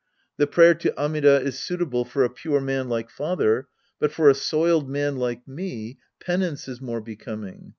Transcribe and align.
"The 0.39 0.47
prayer 0.47 0.73
to 0.73 0.97
Amida 0.99 1.41
is 1.43 1.59
suitable 1.59 2.05
for 2.05 2.23
a 2.23 2.29
pure 2.31 2.59
man 2.59 2.89
like 2.89 3.11
father, 3.11 3.67
but 3.99 4.11
for 4.11 4.31
a 4.31 4.33
soiled 4.33 4.89
man 4.89 5.17
like 5.17 5.47
me, 5.47 5.99
penance 6.19 6.67
is 6.67 6.81
more 6.81 7.01
becoming. 7.01 7.69